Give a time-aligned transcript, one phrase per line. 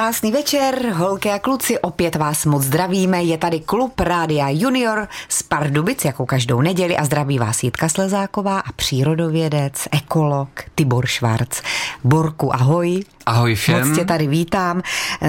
[0.00, 3.22] Krásný večer, holky a kluci, opět vás moc zdravíme.
[3.22, 8.60] Je tady klub Rádia Junior z Pardubic, jako každou neděli a zdraví vás Jitka Slezáková
[8.60, 11.62] a přírodovědec, ekolog Tibor Švarc.
[12.04, 13.04] Borku, ahoj.
[13.30, 13.88] Ahoj všem.
[13.88, 14.82] Moc tě tady vítám.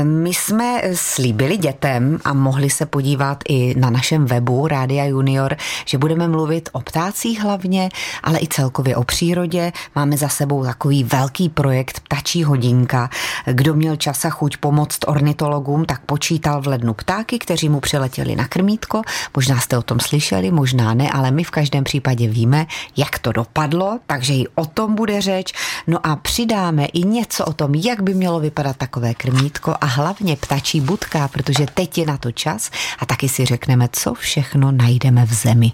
[0.04, 5.55] My jsme slíbili dětem a mohli se podívat i na našem webu Rádia Junior,
[5.86, 7.90] že budeme mluvit o ptácích hlavně,
[8.23, 9.72] ale i celkově o přírodě.
[9.95, 13.09] Máme za sebou takový velký projekt Ptačí hodinka.
[13.45, 18.36] Kdo měl čas a chuť pomoct ornitologům, tak počítal v lednu ptáky, kteří mu přiletěli
[18.36, 19.02] na krmítko.
[19.36, 22.66] Možná jste o tom slyšeli, možná ne, ale my v každém případě víme,
[22.98, 25.54] jak to dopadlo, takže i o tom bude řeč.
[25.88, 30.36] No a přidáme i něco o tom, jak by mělo vypadat takové krmítko a hlavně
[30.36, 35.25] ptačí budka, protože teď je na to čas a taky si řekneme, co všechno najdeme
[35.25, 35.72] v zemi.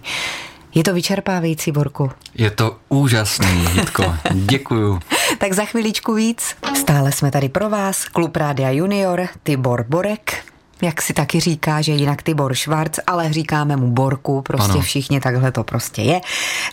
[0.75, 2.11] Je to vyčerpávající, Borku?
[2.35, 4.15] Je to úžasný, Jitko.
[4.33, 4.99] Děkuju.
[5.37, 6.55] tak za chviličku víc.
[6.75, 10.46] Stále jsme tady pro vás, Klub Rádia Junior, Tibor Borek
[10.81, 14.81] jak si taky říká, že jinak Tibor Švarc, ale říkáme mu Borku, prostě ano.
[14.81, 16.21] všichni takhle to prostě je.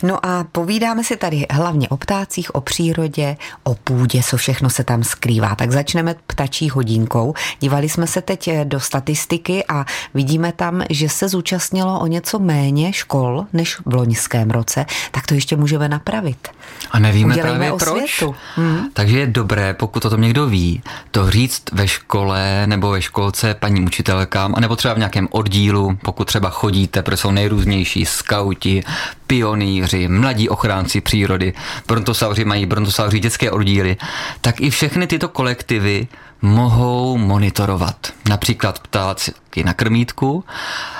[0.03, 4.83] No a povídáme si tady hlavně o ptácích, o přírodě, o půdě, co všechno se
[4.83, 5.55] tam skrývá.
[5.55, 7.33] Tak začneme ptačí hodinkou.
[7.59, 12.39] Dívali jsme se teď eh, do statistiky a vidíme tam, že se zúčastnilo o něco
[12.39, 16.47] méně škol než v loňském roce, tak to ještě můžeme napravit.
[16.91, 18.23] A nevíme Udělejme právě proč.
[18.55, 18.89] Hmm.
[18.93, 23.53] Takže je dobré, pokud o tom někdo ví, to říct ve škole nebo ve školce
[23.53, 28.83] paní učitelkám, anebo třeba v nějakém oddílu, pokud třeba chodíte, protože jsou nejrůznější skauti,
[29.27, 31.53] pionýři, mladí ochránci přírody,
[31.87, 33.97] brontosauři mají brontosauři dětské oddíly,
[34.41, 36.07] tak i všechny tyto kolektivy
[36.41, 37.95] mohou monitorovat.
[38.29, 39.33] Například ptáci
[39.63, 40.43] na krmítku,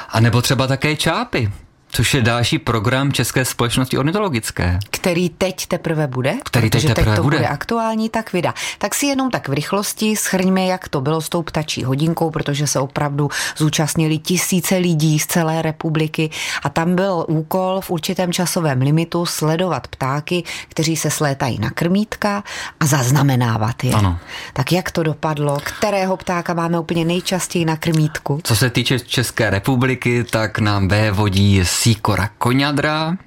[0.10, 1.52] anebo třeba také čápy
[1.96, 4.80] což je další program České společnosti ornitologické.
[4.92, 6.34] Který teď teprve bude?
[6.44, 7.38] Který teď teprve teď to bude.
[7.38, 8.54] bude aktuální, tak vydá.
[8.78, 12.68] Tak si jenom tak v rychlosti schrňme, jak to bylo s tou ptačí hodinkou, protože
[12.68, 16.30] se opravdu zúčastnili tisíce lidí z celé republiky
[16.64, 22.44] a tam byl úkol v určitém časovém limitu sledovat ptáky, kteří se slétají na krmítka
[22.80, 23.94] a zaznamenávat je.
[23.94, 24.20] Ano.
[24.54, 25.58] Tak jak to dopadlo?
[25.64, 28.40] Kterého ptáka máme úplně nejčastěji na krmítku?
[28.44, 33.18] Co se týče České republiky, tak nám vévodí síkora koňadra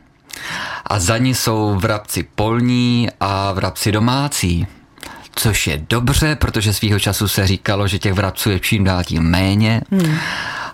[0.86, 4.66] a za ní jsou vrabci polní a vrabci domácí.
[5.34, 9.22] Což je dobře, protože svýho času se říkalo, že těch vrabců je čím dál tím
[9.22, 9.80] méně.
[9.90, 10.18] Hmm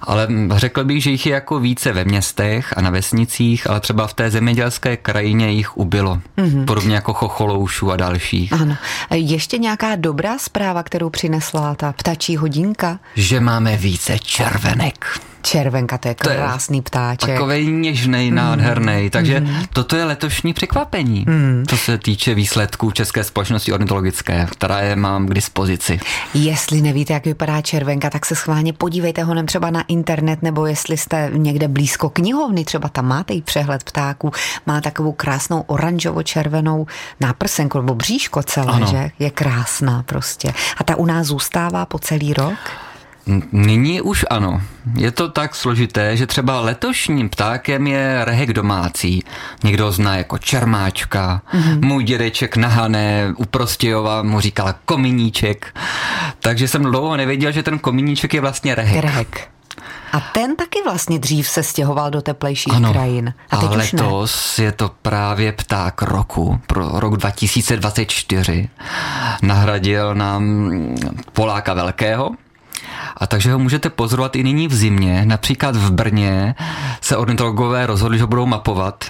[0.06, 4.06] ale řekl bych, že jich je jako více ve městech a na vesnicích, ale třeba
[4.06, 6.20] v té zemědělské krajině jich ubylo.
[6.36, 6.64] Mm-hmm.
[6.64, 8.52] Podobně jako chocholoušů a dalších.
[8.52, 8.76] Ano.
[9.10, 12.98] Ještě nějaká dobrá zpráva, kterou přinesla ta ptačí hodinka?
[13.14, 15.20] Že máme více červenek.
[15.44, 17.30] Červenka, to je krásný to je ptáček.
[17.30, 18.36] Takový něžný, mm.
[18.36, 19.10] nádherný.
[19.10, 19.54] Takže mm.
[19.72, 21.64] toto je letošní překvapení, mm.
[21.68, 26.00] co se týče výsledků České společnosti ornitologické, která je mám k dispozici.
[26.34, 30.96] Jestli nevíte, jak vypadá červenka, tak se schválně podívejte honem třeba na internet, nebo jestli
[30.96, 34.32] jste někde blízko knihovny, třeba tam máte i přehled ptáků,
[34.66, 36.86] má takovou krásnou oranžovo-červenou
[37.20, 38.86] náprsenku nebo bříško celé, ano.
[38.86, 39.10] že?
[39.18, 40.52] Je krásná prostě.
[40.76, 42.54] A ta u nás zůstává po celý rok?
[43.52, 44.62] Nyní už ano.
[44.96, 49.22] Je to tak složité, že třeba letošním ptákem je rehek domácí.
[49.64, 51.86] Někdo zná jako čermáčka, mm-hmm.
[51.86, 55.78] můj dědeček nahané u Prostějova mu říkal kominíček.
[56.40, 59.04] Takže jsem dlouho nevěděl, že ten kominíček je vlastně rehek.
[59.04, 59.48] Rehek.
[60.12, 63.34] A ten taky vlastně dřív se stěhoval do teplejších ano, krajin.
[63.50, 68.68] A teď a letos je to právě pták roku pro rok 2024.
[69.42, 70.70] Nahradil nám
[71.32, 72.30] Poláka Velkého,
[73.16, 75.22] a takže ho můžete pozorovat i nyní v zimě.
[75.24, 76.54] Například v Brně
[77.00, 79.04] se ornitologové rozhodli, že budou mapovat.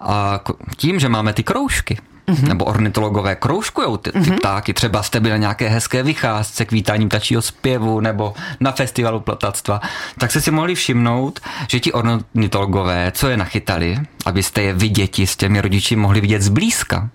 [0.00, 0.40] A
[0.76, 2.48] tím, že máme ty kroužky, mm-hmm.
[2.48, 4.36] nebo ornitologové kroužkujou ty, ty mm-hmm.
[4.36, 4.74] ptáky.
[4.74, 9.80] Třeba jste byli na nějaké hezké vycházce k vítáním ptačího zpěvu nebo na festivalu platactva,
[10.18, 15.36] tak se si mohli všimnout, že ti ornitologové, co je nachytali, abyste je viděti s
[15.36, 17.08] těmi rodiči mohli vidět zblízka,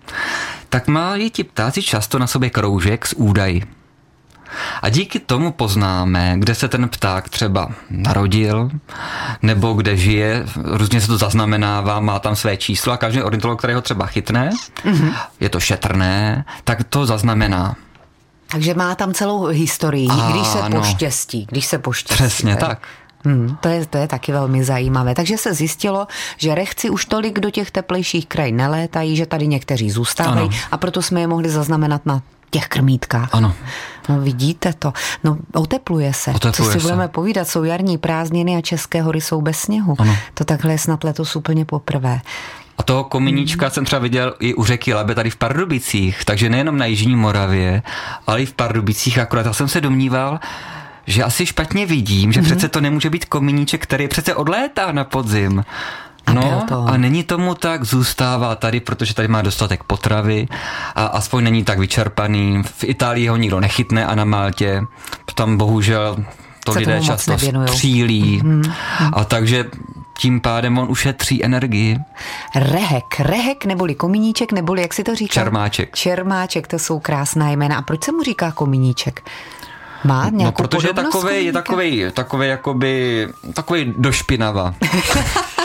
[0.70, 3.64] tak mají ti ptáci často na sobě kroužek s údaji.
[4.82, 8.70] A díky tomu poznáme, kde se ten pták třeba narodil,
[9.42, 13.74] nebo kde žije, různě se to zaznamenává, má tam své číslo a každý ornitolog, který
[13.74, 14.50] ho třeba chytne,
[14.86, 15.14] mm-hmm.
[15.40, 17.76] je to šetrné, tak to zaznamená.
[18.48, 22.24] Takže má tam celou historii, a, když se no, poštěstí, když se poštěstí.
[22.24, 22.80] Přesně tak.
[23.26, 25.16] Hmm, to, je, to je taky velmi zajímavé.
[25.16, 26.08] Takže se zjistilo,
[26.38, 30.58] že rechci už tolik do těch teplejších kraj nelétají, že tady někteří zůstávají ano.
[30.72, 32.22] a proto jsme je mohli zaznamenat na
[32.56, 33.30] těch krmítkách.
[33.36, 33.54] Ano.
[34.10, 34.94] No vidíte to.
[35.24, 36.32] No otepluje se.
[36.32, 36.82] Otepluje Co si se.
[36.88, 39.96] budeme povídat, jsou jarní prázdniny a České hory jsou bez sněhu.
[40.00, 40.16] Ano.
[40.34, 42.22] To takhle je snad letos úplně poprvé.
[42.78, 43.72] A toho komíníčka mm.
[43.72, 47.84] jsem třeba viděl i u řeky Labe tady v Pardubicích, takže nejenom na Jižní Moravě,
[48.28, 49.20] ale i v Pardubicích.
[49.20, 50.40] Akorát já jsem se domníval,
[51.08, 52.46] že asi špatně vidím, že mm.
[52.46, 55.64] přece to nemůže být komíníček, který přece odlétá na podzim.
[56.26, 56.86] A no to.
[56.88, 60.48] a není tomu tak, zůstává tady, protože tady má dostatek potravy
[60.96, 62.64] a aspoň není tak vyčerpaný.
[62.64, 64.82] V Itálii ho nikdo nechytne a na Maltě
[65.36, 66.18] tam bohužel
[66.64, 67.68] to Se lidé často nevěnujou.
[67.68, 68.42] střílí
[69.14, 69.66] a takže
[70.18, 71.98] tím pádem on ušetří energii.
[72.56, 75.34] Rehek, rehek neboli komíníček, neboli jak si to říká?
[75.34, 75.96] Čermáček.
[75.96, 77.78] Čermáček, to jsou krásná jména.
[77.78, 79.30] A proč se mu říká komíníček?
[80.04, 84.74] Má nějakou No, protože je takový, je takový, takový jakoby, takový došpinava.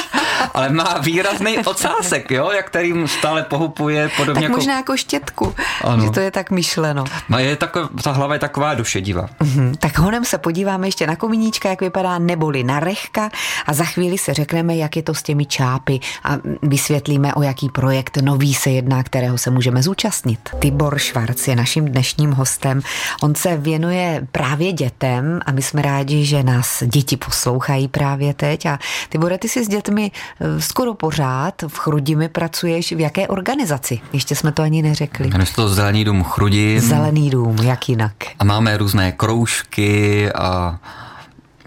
[0.54, 4.56] Ale má výrazný ocásek, jo, jak kterým stále pohupuje, podobně Tak jako...
[4.56, 5.54] možná jako štětku,
[5.84, 6.04] Ano.
[6.04, 7.04] že to je tak myšleno.
[7.28, 9.26] No, je taková, ta hlava je taková došediva.
[9.40, 13.30] Mhm, Tak honem se podíváme ještě na komíníčka, jak vypadá, neboli na rechka
[13.66, 16.30] a za chvíli se řekneme, jak je to s těmi čápy a
[16.62, 20.40] vysvětlíme, o jaký projekt nový se jedná, kterého se můžeme zúčastnit.
[20.58, 22.80] Tibor Švarc je naším dnešním hostem.
[23.22, 28.66] On se věnuje právě dětem a my jsme rádi, že nás děti poslouchají právě teď.
[28.66, 28.78] A
[29.08, 30.10] Tibore, ty si s dětmi
[30.58, 32.92] skoro pořád v Chrudimi pracuješ.
[32.92, 34.00] V jaké organizaci?
[34.12, 35.28] Ještě jsme to ani neřekli.
[35.28, 36.80] Jmenuje se to Zelený dům Chrudin.
[36.80, 38.12] Zelený dům, jak jinak?
[38.38, 40.78] A máme různé kroužky a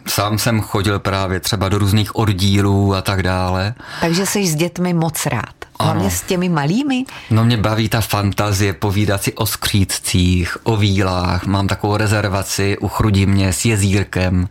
[0.07, 3.74] sám jsem chodil právě třeba do různých oddílů a tak dále.
[4.01, 5.56] Takže jsi s dětmi moc rád.
[5.79, 7.05] Hlavně s těmi malými.
[7.29, 11.45] No mě baví ta fantazie, povídat si o skřídcích, o vílách.
[11.45, 14.47] Mám takovou rezervaci u Chrudimě s jezírkem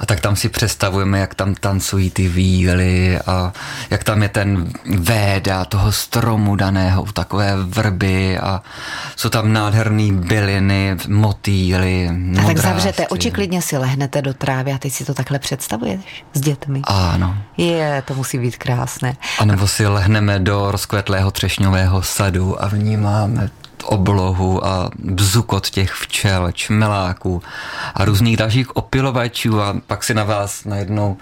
[0.00, 3.52] a tak tam si představujeme, jak tam tancují ty víly a
[3.90, 8.62] jak tam je ten véda toho stromu daného, takové vrby a
[9.16, 12.10] jsou tam nádherný byliny, motýly,
[12.42, 16.24] A tak zavřete oči, klidně si lehnete do trávy a teď si to takhle představuješ
[16.34, 16.80] s dětmi.
[16.84, 17.36] Ano.
[17.56, 19.16] Je, to musí být krásné.
[19.38, 23.50] A nebo si lehneme do rozkvetlého třešňového sadu a vnímáme
[23.84, 27.42] oblohu a bzukot těch včel, čmeláků
[27.94, 31.16] a různých dalších opilovačů a pak si na vás najednou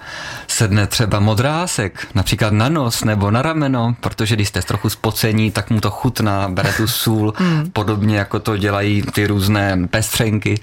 [0.48, 5.70] sedne třeba modrásek, například na nos nebo na rameno, protože když jste trochu spocení, tak
[5.70, 7.34] mu to chutná, bere tu sůl,
[7.72, 10.60] podobně jako to dělají ty různé pestřenky.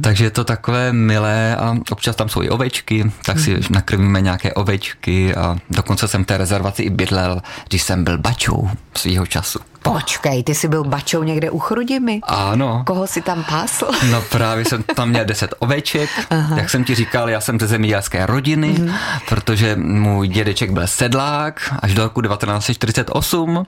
[0.00, 4.54] Takže je to takové milé a občas tam jsou i ovečky, tak si nakrmíme nějaké
[4.54, 9.69] ovečky a dokonce jsem v té rezervaci i bydlel, když jsem byl bačou svýho času.
[9.82, 12.20] Počkej, ty jsi byl bačou někde u Chrudimi?
[12.22, 12.82] Ano.
[12.86, 13.86] Koho si tam pásl?
[14.10, 16.56] No právě jsem tam měl deset oveček, Aha.
[16.56, 18.94] jak jsem ti říkal, já jsem ze zemědělské rodiny, mm.
[19.28, 23.66] protože můj dědeček byl sedlák až do roku 1948,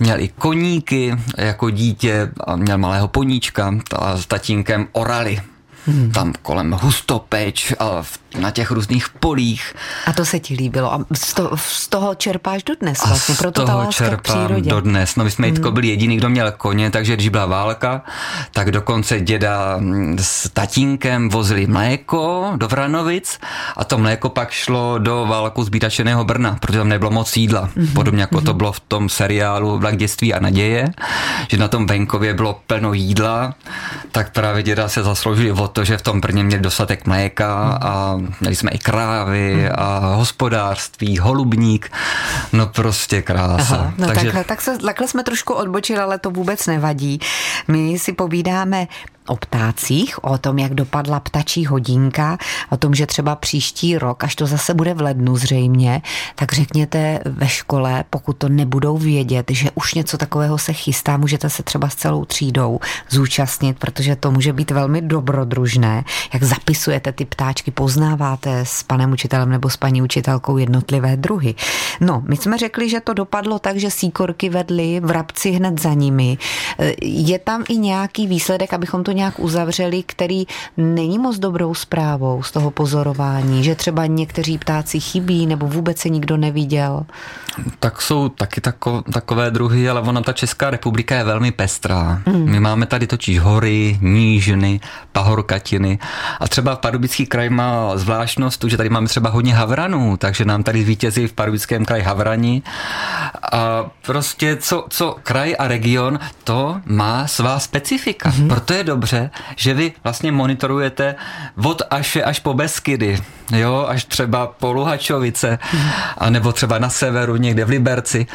[0.00, 5.40] měl i koníky jako dítě a měl malého poníčka a s tatínkem orali.
[5.86, 6.10] Hmm.
[6.12, 8.02] Tam kolem hustopeč a
[8.38, 9.74] na těch různých polích.
[10.06, 10.94] A to se ti líbilo.
[10.94, 14.08] A z toho, z toho čerpáš dodnes A vlastně, z proto ta toho láska k
[14.08, 14.70] čerpám přírodě.
[14.70, 14.80] Hmm.
[14.80, 15.16] dodnes.
[15.16, 15.74] No my jsme mm.
[15.74, 18.02] byli jediný, kdo měl koně, takže když byla válka,
[18.50, 23.40] tak dokonce děda mm, s tatínkem vozili mléko do Vranovic
[23.76, 27.60] a to mléko pak šlo do válku zbítačeného Brna, protože tam nebylo moc jídla.
[27.60, 27.86] Mhm.
[27.86, 27.92] Mm.
[27.92, 28.44] Podobně jako mm.
[28.46, 30.88] to bylo v tom seriálu Vlak dětství a naděje,
[31.48, 33.54] že na tom venkově bylo plno jídla,
[34.12, 38.20] tak právě děda se zasloužili o to, že v tom Brně měli dostatek mléka a
[38.40, 41.92] měli jsme i krávy a hospodářství, holubník,
[42.52, 43.74] no prostě krása.
[43.74, 47.20] Aha, no Takže takhle, tak se, takhle jsme trošku odbočili, ale to vůbec nevadí.
[47.68, 48.86] My si povídáme
[49.28, 52.38] o ptácích, o tom, jak dopadla ptačí hodinka,
[52.70, 56.02] o tom, že třeba příští rok, až to zase bude v lednu zřejmě,
[56.34, 61.50] tak řekněte ve škole, pokud to nebudou vědět, že už něco takového se chystá, můžete
[61.50, 66.04] se třeba s celou třídou zúčastnit, protože to může být velmi dobrodružné.
[66.32, 71.54] Jak zapisujete ty ptáčky, poznáváte s panem učitelem nebo s paní učitelkou jednotlivé druhy.
[72.00, 76.38] No, my jsme řekli, že to dopadlo tak, že síkorky vedly, vrabci hned za nimi.
[77.02, 80.44] Je tam i nějaký výsledek, abychom to nějak uzavřeli, který
[80.76, 86.08] není moc dobrou zprávou z toho pozorování, že třeba někteří ptáci chybí nebo vůbec se
[86.08, 87.06] nikdo neviděl.
[87.80, 92.22] tak jsou taky tako, takové druhy, ale ona ta Česká republika je velmi pestrá.
[92.26, 92.50] Mm.
[92.50, 94.80] My máme tady totiž hory, nížiny,
[95.12, 95.98] pahorkatiny
[96.40, 100.84] a třeba Pardubický kraj má zvláštnost že tady máme třeba hodně havranů, takže nám tady
[100.84, 102.62] vítězí v Pardubickém kraji havrani
[103.52, 108.32] a prostě co, co kraj a region, to má svá specifika.
[108.38, 108.48] Mm.
[108.48, 111.14] Proto je dobře, že vy vlastně monitorujete
[111.64, 113.18] od Aše až po Beskydy.
[113.52, 115.58] Jo, až třeba po Luhačovice,
[116.18, 118.26] a nebo třeba na severu, někde v Liberci.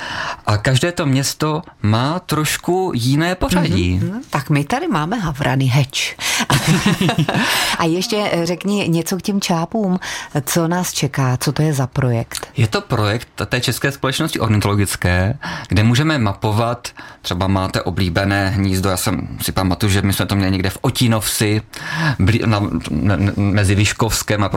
[0.46, 4.00] A každé to město má trošku jiné pořadí.
[4.00, 4.20] Mm-hmm.
[4.30, 6.16] Tak my tady máme Havrany Heč.
[7.78, 10.00] a ještě řekni něco k těm čápům,
[10.46, 12.48] co nás čeká, co to je za projekt?
[12.58, 15.38] Je to projekt té České společnosti ornitologické,
[15.68, 16.88] kde můžeme mapovat,
[17.22, 20.78] třeba máte oblíbené hnízdo, já jsem si pamatuju, že my jsme to měli někde v
[20.82, 21.62] Otínovsi,
[22.46, 22.60] na,
[22.92, 24.50] na, mezi Vyškovském a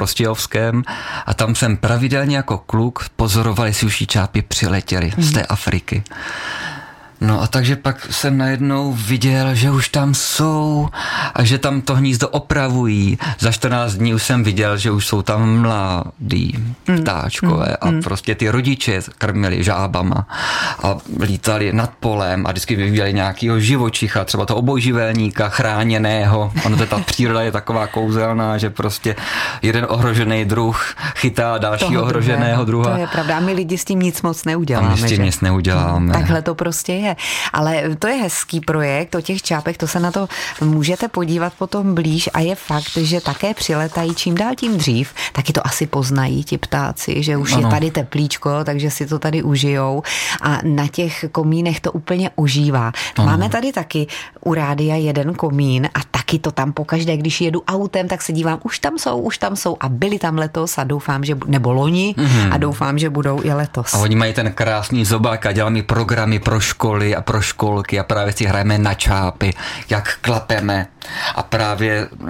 [0.43, 0.83] Prostějovském
[1.27, 6.03] a tam jsem pravidelně jako kluk pozoroval, jestli už čápy přiletěly z té Afriky.
[7.23, 10.89] No a takže pak jsem najednou viděl, že už tam jsou
[11.35, 13.19] a že tam to hnízdo opravují.
[13.39, 17.03] Za 14 dní už jsem viděl, že už jsou tam mladí hmm.
[17.03, 18.03] ptáčkové mm, a mm.
[18.03, 20.27] prostě ty rodiče krmili žábama
[20.83, 26.53] a lítali nad polem a vždycky vyvíjeli nějakého živočicha, třeba to obojživelníka chráněného.
[26.65, 29.17] Ono to ta příroda je taková kouzelná, že prostě
[29.63, 32.91] jeden ohrožený druh chytá dalšího ohroženého druha.
[32.91, 33.37] To je pravda.
[33.37, 34.89] A my lidi s tím nic moc neuděláme.
[34.89, 35.23] A my s tím že?
[35.23, 36.13] nic neuděláme.
[36.13, 37.12] Takhle to prostě je.
[37.53, 40.29] Ale to je hezký projekt o těch čápech, to se na to
[40.61, 45.53] můžete podívat potom blíž a je fakt, že také přiletají čím dál tím dřív, taky
[45.53, 47.63] to asi poznají ti ptáci, že už ano.
[47.63, 50.03] je tady teplíčko, takže si to tady užijou
[50.43, 52.93] a na těch komínech to úplně užívá.
[53.19, 53.27] Ano.
[53.27, 54.07] Máme tady taky
[54.41, 58.59] u rádia jeden komín a taky to tam pokaždé, když jedu autem, tak se dívám,
[58.63, 62.15] už tam jsou, už tam jsou a byli tam letos a doufám, že, nebo loni
[62.19, 62.53] mm-hmm.
[62.53, 63.95] a doufám, že budou i letos.
[63.95, 67.99] A oni mají ten krásný zobák a dělají programy pro školy školy a pro školky
[67.99, 69.55] a právě si hrajeme na čápy,
[69.91, 70.87] jak klapeme.
[71.35, 72.29] A právě uh,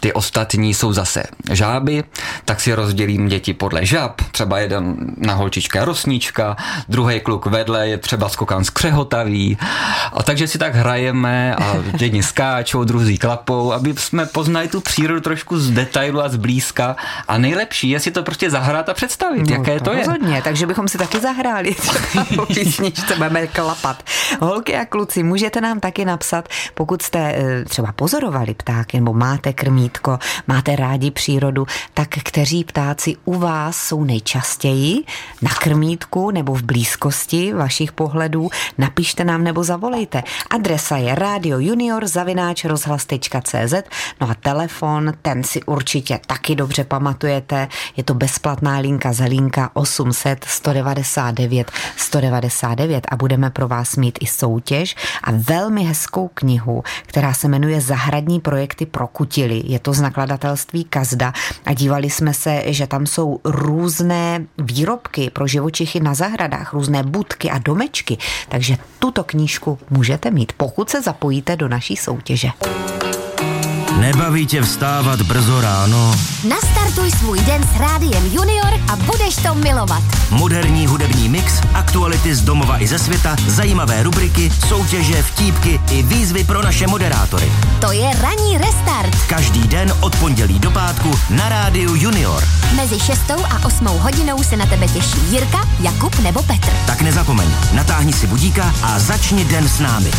[0.00, 1.22] ty ostatní jsou zase
[1.52, 2.04] žáby,
[2.44, 6.56] tak si rozdělím děti podle žáb, třeba jeden na holčička rosnička,
[6.88, 9.58] druhý kluk vedle je třeba skokan skřehotavý
[10.12, 15.20] a takže si tak hrajeme a jedni skáčou, druzí klapou, aby jsme poznali tu přírodu
[15.20, 16.96] trošku z detailu a zblízka
[17.28, 19.98] a nejlepší je si to prostě zahrát a představit, no, jaké to, to je.
[19.98, 21.74] Rozhodně, takže bychom si taky zahráli
[22.08, 24.02] třeba písničce budeme klapat.
[24.40, 29.52] Holky a kluci, můžete nám taky napsat, pokud jste eh, třeba pozorovali ptáky nebo máte
[29.52, 35.04] krmítko, máte rádi přírodu, tak kteří ptáci u vás jsou nejčastěji?
[35.42, 40.22] Na krmítku nebo v blízkosti vašich pohledů, napište nám nebo zavolejte.
[40.50, 43.74] Adresa je Radio Junior zavináč rozhlas.cz
[44.20, 50.44] no a telefon, ten si určitě taky dobře pamatujete, je to bezplatná linka Zelínka 800
[50.48, 57.48] 199 199 a budeme pro vás mít i soutěž a velmi hezkou knihu, která se
[57.48, 59.62] jmenuje Zahradní projekty pro kutily.
[59.64, 61.32] Je to z nakladatelství Kazda
[61.66, 67.50] a dívali jsme se, že tam jsou různé výrobky pro živočichy na zahradách, různé budky
[67.50, 68.18] a domečky,
[68.48, 72.48] takže tuto knížku můžete mít, pokud se zapojíte do naší soutěže.
[73.98, 76.14] Nebaví tě vstávat brzo ráno?
[76.48, 80.02] Nastartuj svůj den s Rádiem Junior a budeš to milovat.
[80.30, 86.44] Moderní hudební mix, aktuality z domova i ze světa, zajímavé rubriky, soutěže, vtípky i výzvy
[86.44, 87.52] pro naše moderátory.
[87.80, 89.16] To je Ranní restart.
[89.28, 92.44] Každý den od pondělí do pátku na Rádiu Junior.
[92.76, 96.70] Mezi 6 a 8 hodinou se na tebe těší Jirka, Jakub nebo Petr.
[96.86, 100.10] Tak nezapomeň, natáhni si budíka a začni den s námi.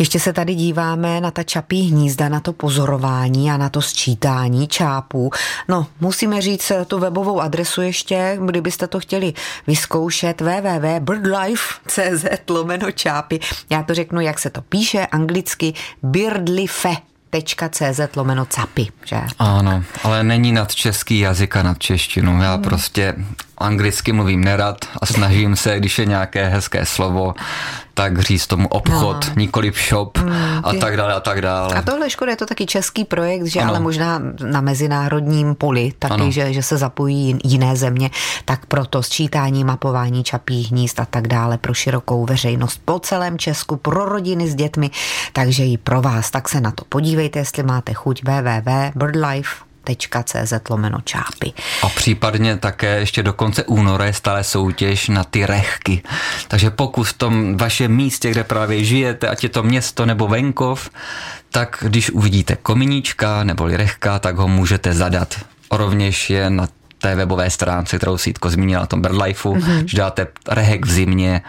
[0.00, 4.68] Ještě se tady díváme na ta čapí hnízda, na to pozorování a na to sčítání
[4.68, 5.30] čápů.
[5.68, 9.32] No, musíme říct tu webovou adresu ještě, kdybyste to chtěli
[9.66, 13.40] vyzkoušet www.birdlife.cz lomeno čápy.
[13.70, 16.96] Já to řeknu, jak se to píše anglicky birdlife
[17.70, 19.20] .cz lomeno capy, že?
[19.38, 22.42] Ano, ale není nad český jazyk a nad češtinu.
[22.42, 22.62] Já hmm.
[22.62, 23.14] prostě
[23.60, 27.34] anglicky mluvím nerad a snažím se, když je nějaké hezké slovo,
[27.94, 29.34] tak říct tomu obchod, no.
[29.36, 30.32] nikoli shop mm,
[30.64, 31.74] a tak dále a tak dále.
[31.74, 33.70] A tohle škoda je to taky český projekt, že ano.
[33.70, 38.10] ale možná na mezinárodním poli taky, že, že se zapojí jiné země,
[38.44, 43.76] tak proto sčítání, mapování čapí hnízd a tak dále pro širokou veřejnost po celém Česku,
[43.76, 44.90] pro rodiny s dětmi,
[45.32, 46.30] takže i pro vás.
[46.30, 49.69] Tak se na to podívejte, jestli máte chuť www.birdlife
[50.24, 51.52] cz lomeno čápy.
[51.82, 56.02] A případně také ještě do konce února je stále soutěž na ty rechky.
[56.48, 60.90] Takže pokud v tom vašem místě, kde právě žijete, ať je to město nebo venkov,
[61.50, 65.34] tak když uvidíte kominíčka nebo rechka, tak ho můžete zadat.
[65.70, 66.68] Rovněž je na
[67.00, 69.78] té webové stránce, kterou si Jitko zmínila tom BirdLifeu, mm-hmm.
[69.78, 71.42] když dáte rehek v zimě,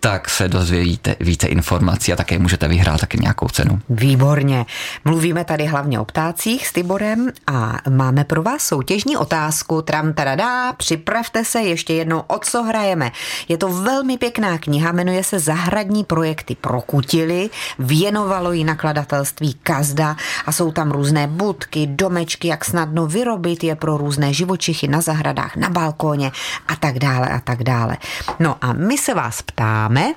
[0.00, 3.80] tak se dozvědíte více informací a také můžete vyhrát taky nějakou cenu.
[3.88, 4.66] Výborně.
[5.04, 9.82] Mluvíme tady hlavně o ptácích s Tiborem a máme pro vás soutěžní otázku.
[9.82, 13.12] Tram tadadá, připravte se ještě jednou, o co hrajeme.
[13.48, 20.16] Je to velmi pěkná kniha, jmenuje se Zahradní projekty pro kutily, věnovalo ji nakladatelství Kazda
[20.46, 25.56] a jsou tam různé budky, domečky, jak snadno vyrobit je pro různé živočichy na zahradách,
[25.56, 26.32] na balkóně
[26.68, 27.96] a tak dále a tak dále.
[28.40, 30.12] No a my se vás ptáme,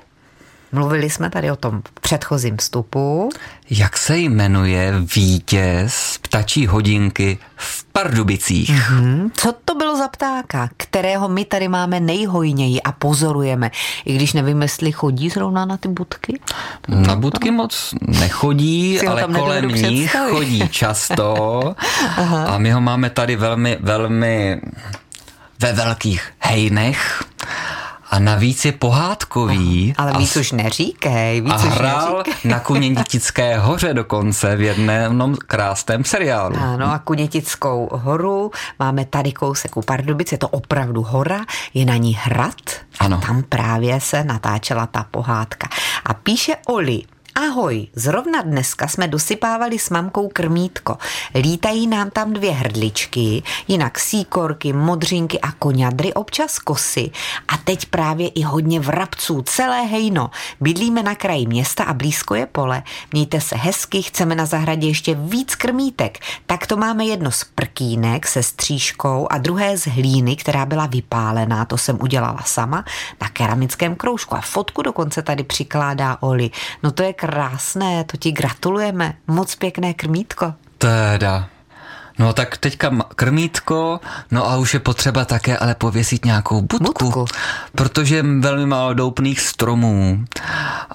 [0.72, 3.30] Mluvili jsme tady o tom předchozím vstupu.
[3.70, 8.70] Jak se jmenuje vítěz ptačí hodinky v Pardubicích?
[8.70, 9.30] Mm-hmm.
[9.34, 13.70] Co to bylo za ptáka, kterého my tady máme nejhojněji a pozorujeme,
[14.04, 16.40] i když nevím, jestli chodí zrovna na ty budky?
[16.88, 21.62] Na budky moc nechodí, ale kolem nich chodí často
[22.46, 24.60] a my ho máme tady velmi, velmi
[25.58, 27.24] ve velkých hejnech
[28.10, 29.94] a navíc je pohádkový.
[29.98, 31.40] Ale víc a, už neříkej.
[31.40, 32.50] Víc a hrál neříkej.
[32.50, 36.56] na Kunětické hoře dokonce v jednom krásném seriálu.
[36.56, 41.44] Ano a Kunětickou horu máme tady kousek u Pardubic, je to opravdu hora,
[41.74, 42.54] je na ní hrad.
[42.98, 43.16] Ano.
[43.22, 45.68] A tam právě se natáčela ta pohádka.
[46.04, 47.02] A píše Oli,
[47.38, 50.98] Ahoj, zrovna dneska jsme dosypávali s mamkou krmítko.
[51.34, 57.10] Lítají nám tam dvě hrdličky, jinak síkorky, modřinky a koňadry, občas kosy.
[57.48, 60.30] A teď právě i hodně vrabců, celé hejno.
[60.60, 62.82] Bydlíme na kraji města a blízko je pole.
[63.12, 66.18] Mějte se hezky, chceme na zahradě ještě víc krmítek.
[66.46, 71.64] Tak to máme jedno z prkínek se střížkou a druhé z hlíny, která byla vypálená,
[71.64, 72.84] to jsem udělala sama,
[73.20, 74.34] na keramickém kroužku.
[74.34, 76.50] A fotku dokonce tady přikládá Oli.
[76.82, 79.14] No to je krásné, to ti gratulujeme.
[79.26, 80.54] Moc pěkné krmítko.
[80.78, 81.48] Teda.
[82.18, 87.24] No tak teďka krmítko, no a už je potřeba také ale pověsit nějakou budku, budku.
[87.74, 90.24] protože je velmi málo doupných stromů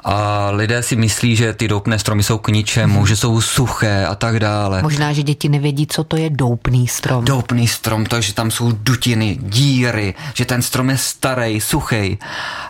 [0.04, 3.08] a lidé si myslí, že ty doupné stromy jsou k ničemu, hmm.
[3.08, 4.82] že jsou suché a tak dále.
[4.82, 7.26] Možná, že děti nevědí, co to je doupný strom.
[7.26, 12.20] Doupný strom, to je, že tam jsou dutiny, díry, že ten strom je starý, suchý,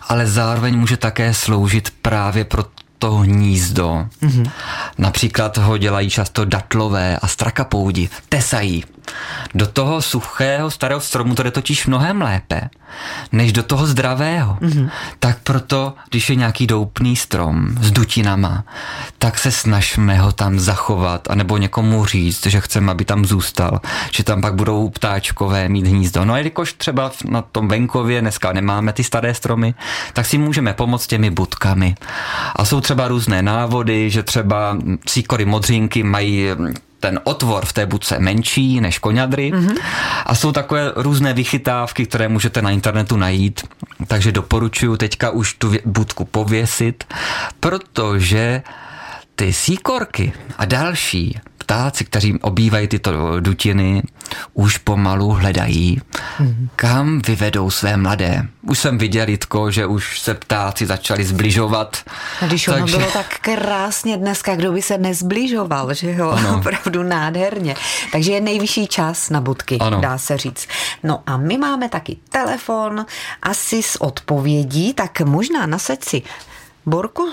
[0.09, 2.63] ale zároveň může také sloužit právě pro
[3.01, 4.07] to hnízdo.
[4.21, 4.51] Mm-hmm.
[4.97, 8.83] Například ho dělají často datlové a strakapoudi, tesají.
[9.55, 12.69] Do toho suchého starého stromu to jde totiž mnohem lépe,
[13.31, 14.57] než do toho zdravého.
[14.61, 14.89] Mm-hmm.
[15.19, 18.63] Tak proto, když je nějaký doupný strom s dutinama,
[19.17, 23.79] tak se snažme ho tam zachovat, anebo někomu říct, že chceme, aby tam zůstal,
[24.11, 26.25] že tam pak budou ptáčkové mít hnízdo.
[26.25, 29.73] No a jelikož třeba na tom venkově dneska nemáme ty staré stromy,
[30.13, 31.95] tak si můžeme pomoct těmi budkami.
[32.55, 36.47] A jsou třeba různé návody, že třeba cíkory modřinky mají
[37.01, 39.77] ten otvor v té budce menší než koňadry mm-hmm.
[40.25, 43.61] a jsou takové různé vychytávky, které můžete na internetu najít,
[44.07, 47.03] takže doporučuji teďka už tu budku pověsit,
[47.59, 48.61] protože
[49.35, 51.39] ty síkorky a další
[51.71, 54.03] ptáci, kteří obývají tyto dutiny,
[54.53, 56.01] už pomalu hledají,
[56.39, 56.69] mm.
[56.75, 58.47] kam vyvedou své mladé.
[58.61, 61.97] Už jsem viděl, Jitko, že už se ptáci začali zbližovat.
[62.41, 62.95] A když takže...
[62.95, 66.57] ono bylo tak krásně dneska, kdo by se nezbližoval, že jo, ano.
[66.59, 67.75] opravdu nádherně.
[68.11, 70.01] Takže je nejvyšší čas na budky, ano.
[70.01, 70.67] dá se říct.
[71.03, 73.05] No a my máme taky telefon,
[73.43, 76.21] asi s odpovědí, tak možná nasaď si
[76.85, 77.29] Borku,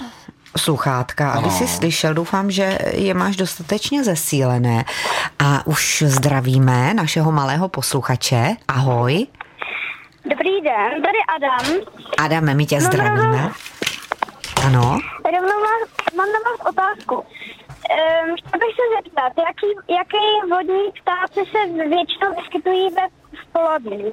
[0.57, 2.15] sluchátka, aby si slyšel.
[2.15, 4.85] Doufám, že je máš dostatečně zesílené.
[5.39, 8.57] A už zdravíme našeho malého posluchače.
[8.69, 9.27] Ahoj.
[10.25, 11.77] Dobrý den, tady Adam.
[12.19, 13.51] Adame, my tě zdravíme.
[14.67, 14.99] Ano?
[15.25, 17.15] Rovnou vás, mám na vás otázku.
[17.15, 23.09] Um, chtěl bych se zeptat, jaký, jaký vodní ptáci se většinou vyskytují ve
[23.43, 24.05] v Polabí?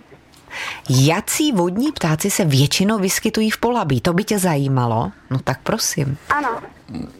[0.90, 4.02] Jací vodní ptáci se většinou vyskytují v Polabí?
[4.02, 5.12] To by tě zajímalo?
[5.30, 6.18] No tak prosím.
[6.30, 6.50] Ano.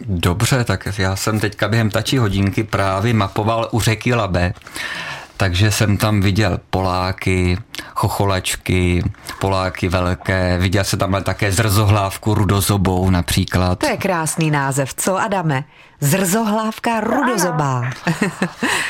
[0.06, 4.54] Dobře, tak já jsem teďka během tačí hodinky právě mapoval u řeky Labe
[5.38, 7.58] takže jsem tam viděl Poláky,
[7.96, 9.04] chocholačky,
[9.40, 13.80] Poláky velké, viděl jsem tam také zrzohlávku rudozobou například.
[13.80, 15.64] To je krásný název, co Adame?
[16.02, 17.90] Zrzohlávka rudozobá.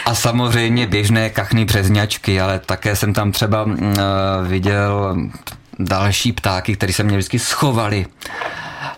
[0.05, 3.73] A samozřejmě běžné kachny březňačky, ale také jsem tam třeba uh,
[4.47, 5.15] viděl
[5.79, 8.05] další ptáky, které se mě vždycky schovaly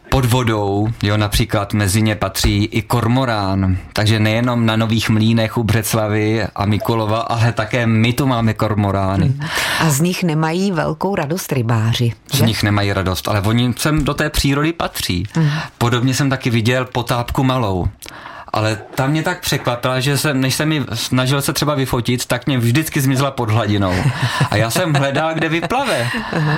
[0.09, 5.63] pod vodou, jo, například mezi ně patří i kormorán, takže nejenom na Nových mlínech u
[5.63, 9.25] Břeclavy a Mikulova, ale také my tu máme kormorány.
[9.25, 9.47] Hmm.
[9.79, 12.13] A z nich nemají velkou radost rybáři.
[12.33, 12.37] Že?
[12.37, 15.23] Z nich nemají radost, ale oni sem do té přírody patří.
[15.33, 15.49] Hmm.
[15.77, 17.87] Podobně jsem taky viděl potápku malou.
[18.57, 22.45] Ale ta mě tak překvapila, že jsem, než jsem mi snažil se třeba vyfotit, tak
[22.47, 23.93] mě vždycky zmizela pod hladinou.
[24.51, 26.07] A já jsem hledal, kde vyplave.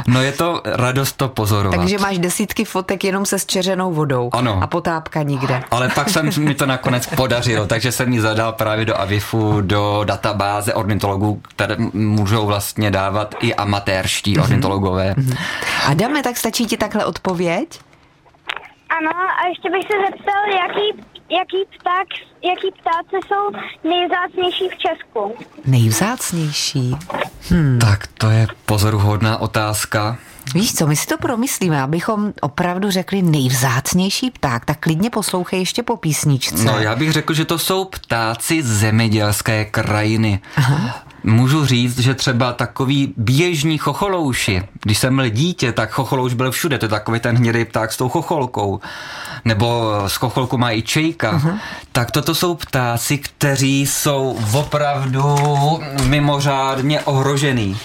[0.08, 1.80] No je to radost to pozorovat.
[1.80, 4.30] Takže máš desítky fotek jenom se zčeřenou vodou.
[4.34, 4.60] Ano.
[4.64, 5.64] A potápka nikde.
[5.72, 10.02] Ale pak jsem mi to nakonec podařil, takže jsem mi zadal právě do Avifu, do
[10.04, 14.44] databáze ornitologů, které můžou vlastně dávat i amatérští Mhm.
[14.44, 15.16] ornitologové.
[15.88, 17.80] Adame, tak stačí ti takhle odpověď?
[19.00, 19.12] Ano,
[19.44, 22.08] a ještě bych se zeptal, jaký, jaký, pták,
[22.44, 25.36] jaký ptáci jsou nejvzácnější v Česku?
[25.66, 26.96] Nejvzácnější.
[27.82, 30.18] Tak to je pozoruhodná otázka.
[30.54, 35.84] Víš co, my si to promyslíme, abychom opravdu řekli nejvzácnější pták, tak klidně poslouchej ještě
[35.84, 36.64] po písničce.
[36.64, 40.40] No já bych řekl, že to jsou ptáci zemědělské krajiny.
[40.56, 41.04] Aha.
[41.24, 46.78] Můžu říct, že třeba takový běžní chocholouši, když jsem byl dítě, tak chocholouš byl všude,
[46.78, 48.80] to je takový ten hnědý pták s tou chocholkou,
[49.46, 51.58] nebo z chocholku má i čejka, Aha.
[51.92, 55.24] tak toto jsou ptáci, kteří jsou opravdu
[56.06, 57.78] mimořádně ohrožený.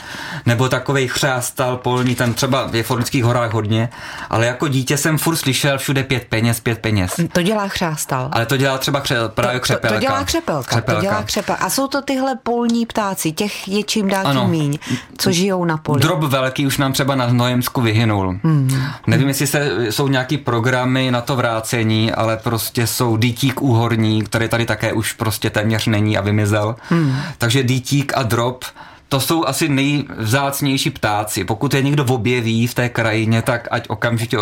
[0.46, 3.88] Nebo takový chřástal polní, ten třeba je v Orlických horách hodně,
[4.30, 7.20] ale jako dítě jsem furt slyšel všude pět peněz, pět peněz.
[7.32, 8.28] To dělá chřástal.
[8.32, 9.94] Ale to dělá třeba kře, právě to, křepelka.
[9.94, 11.00] to dělá křepelka, křepelka.
[11.00, 11.64] To dělá křepelka.
[11.64, 14.78] A jsou to tyhle polní ptáci, těch je čím dál tím míň,
[15.18, 16.00] co žijou na poli.
[16.00, 18.38] Drob velký už nám třeba na Znojemsku vyhynul.
[18.44, 18.82] Hmm.
[19.06, 24.48] Nevím, jestli se, jsou nějaký programy na to vrácení, ale prostě jsou dýtík úhorní, který
[24.48, 26.76] tady také už prostě téměř není a vymizel.
[26.88, 27.16] Hmm.
[27.38, 28.64] Takže dýtík a drop
[29.14, 31.44] to jsou asi nejvzácnější ptáci.
[31.44, 34.36] Pokud je někdo objeví v té krajině, tak ať okamžitě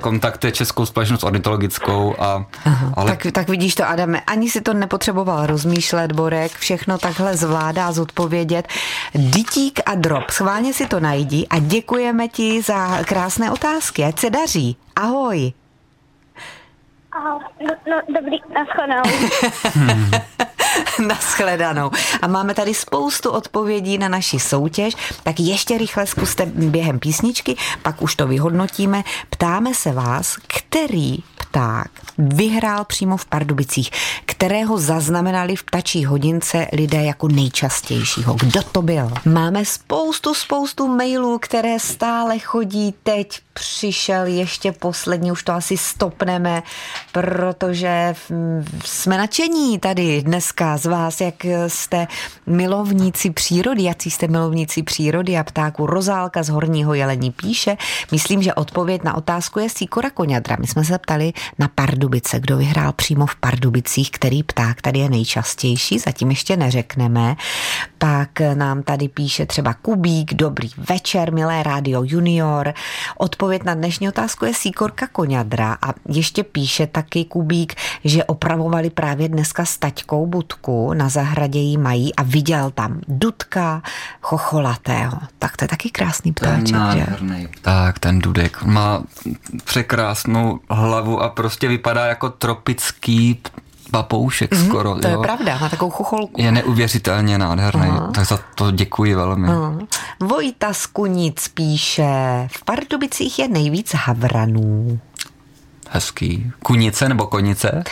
[0.00, 2.14] kontaktuje Českou společnost ornitologickou.
[2.18, 3.10] A, Aha, ale...
[3.10, 8.68] tak, tak vidíš to, Adame, ani si to nepotřeboval rozmýšlet, Borek, všechno takhle zvládá zodpovědět.
[9.14, 14.30] Dytík a drop, schválně si to najdi a děkujeme ti za krásné otázky, ať se
[14.30, 14.76] daří.
[14.96, 15.52] Ahoj.
[17.14, 19.02] Aha, no, no dobrý, naschledanou.
[21.06, 21.90] Naschledanou.
[22.22, 28.02] A máme tady spoustu odpovědí na naši soutěž, tak ještě rychle zkuste během písničky, pak
[28.02, 29.02] už to vyhodnotíme.
[29.30, 33.90] Ptáme se vás, který pták vyhrál přímo v Pardubicích,
[34.24, 38.34] kterého zaznamenali v ptačí hodince lidé jako nejčastějšího.
[38.34, 39.10] Kdo to byl?
[39.24, 43.43] Máme spoustu, spoustu mailů, které stále chodí teď.
[43.54, 46.62] Přišel ještě poslední, už to asi stopneme,
[47.12, 48.14] protože
[48.84, 51.34] jsme nadšení tady dneska z vás, jak
[51.66, 52.06] jste
[52.46, 55.86] milovníci přírody, jaký jste milovníci přírody a ptáku.
[55.86, 57.76] Rozálka z Horního jelení píše,
[58.12, 60.56] myslím, že odpověď na otázku je Sikora Koňadra.
[60.60, 65.10] My jsme se ptali na Pardubice, kdo vyhrál přímo v Pardubicích, který pták tady je
[65.10, 67.36] nejčastější, zatím ještě neřekneme.
[67.98, 72.74] Pak nám tady píše třeba Kubík, dobrý večer, milé rádio junior.
[73.18, 79.28] Odpověď na dnešní otázku je Síkorka Koňadra a ještě píše taky Kubík, že opravovali právě
[79.28, 83.82] dneska s taťkou budku, na zahradě jí mají a viděl tam dudka
[84.20, 85.18] chocholatého.
[85.38, 87.06] Tak to je taky krásný ptáček, že?
[87.62, 89.02] Tak, ten dudek má
[89.64, 93.42] překrásnou hlavu a prostě vypadá jako tropický
[93.90, 94.94] papoušek mm-hmm, skoro.
[94.98, 95.20] To jo.
[95.20, 96.42] je pravda, má takovou chocholku.
[96.42, 98.10] Je neuvěřitelně nádherný, Aha.
[98.14, 99.48] tak za to děkuji velmi.
[99.48, 99.78] Aha.
[100.20, 105.00] Vojta Skunic píše, v Pardubicích je nejvíc havranů.
[105.90, 106.52] Hezký.
[106.62, 107.82] Kunice nebo konice?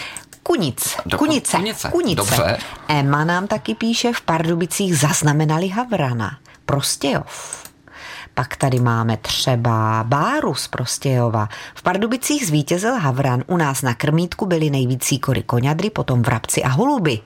[0.43, 1.89] Kunic, Do, kunice, kunice.
[1.91, 2.17] kunice.
[2.17, 2.59] Dobře.
[2.89, 6.39] Emma nám taky píše, v Pardubicích zaznamenali havrana.
[6.67, 7.63] Prostějov.
[8.35, 11.49] Pak tady máme třeba Báru z Prostějova.
[11.75, 13.45] V Pardubicích zvítězil Havran.
[13.47, 17.21] U nás na krmítku byly nejvíc síkory koňadry, potom vrabci a holuby.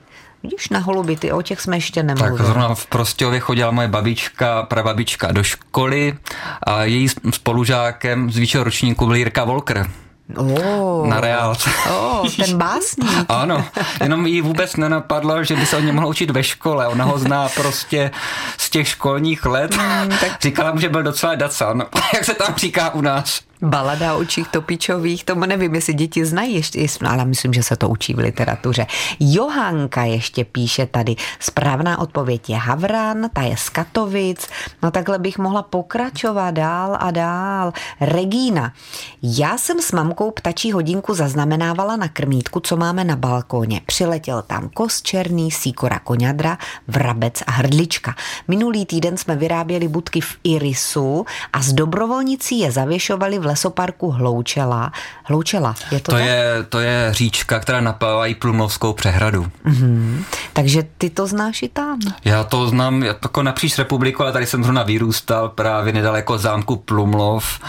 [0.51, 2.37] Vidíš na holuby, ty o těch jsme ještě nemluvili.
[2.37, 6.17] Tak zrovna v Prostějově chodila moje babička, prababička do školy
[6.63, 9.87] a její spolužákem z výššího ročníku byl Jirka Volker.
[10.35, 11.55] Oh, na reál.
[11.89, 13.25] Oh, ten básník.
[13.29, 13.65] ano,
[14.01, 16.87] jenom jí vůbec nenapadlo, že by se o něm mohla učit ve škole.
[16.87, 18.11] Ona ho zná prostě
[18.57, 19.77] z těch školních let.
[19.77, 20.41] Mm, tak...
[20.41, 21.83] Říkala mu, že byl docela dacan,
[22.13, 23.41] jak se tam říká u nás.
[23.61, 27.89] Balada o očích topičových, to nevím, jestli děti znají ještě, ale myslím, že se to
[27.89, 28.85] učí v literatuře.
[29.19, 34.47] Johanka ještě píše tady, správná odpověď je Havran, ta je z Katovic,
[34.83, 37.73] no takhle bych mohla pokračovat dál a dál.
[38.01, 38.73] Regína,
[39.21, 43.81] já jsem s mamkou ptačí hodinku zaznamenávala na krmítku, co máme na balkóně.
[43.85, 48.15] Přiletěl tam kos černý, síkora koňadra, vrabec a hrdlička.
[48.47, 54.91] Minulý týden jsme vyráběli budky v Irisu a z dobrovolnicí je zavěšovali v lesoparku Hloučela.
[55.23, 56.25] Hloučela, je to to tak?
[56.25, 59.47] Je, to je říčka, která napává i Plumlovskou přehradu.
[59.65, 60.23] Mm-hmm.
[60.53, 61.99] Takže ty to znáš i tam?
[62.25, 67.59] Já to znám jako napříč republiku, ale tady jsem zrovna vyrůstal právě nedaleko zámku Plumlov,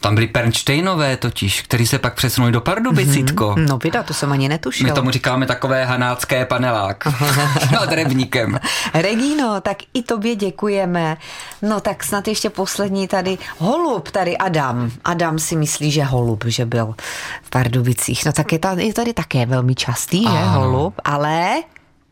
[0.00, 3.50] Tam byli Pernštejnové totiž, který se pak přesunuli do Pardubicítko.
[3.50, 3.68] Mm-hmm.
[3.68, 4.88] No vida, to jsem ani netušila.
[4.88, 7.04] My tomu říkáme takové hanácké panelák
[7.72, 8.60] nad rybníkem.
[8.94, 11.16] Regino, tak i tobě děkujeme.
[11.62, 13.38] No tak snad ještě poslední tady.
[13.58, 14.90] Holub, tady Adam.
[15.04, 16.94] Adam si myslí, že holub, že byl
[17.42, 18.24] v Pardubicích.
[18.26, 20.60] No tak je tady, je tady také velmi častý, že Ano.
[20.60, 20.94] holub.
[21.04, 21.54] Ale